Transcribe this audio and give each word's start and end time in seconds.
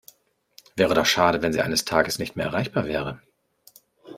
Wäre 0.75 0.95
doch 0.95 1.05
schade, 1.05 1.43
wenn 1.43 1.53
Sie 1.53 1.61
eines 1.61 1.85
Tages 1.85 2.17
nicht 2.17 2.35
mehr 2.35 2.47
erreichbar 2.47 2.85
wäre. 2.85 3.21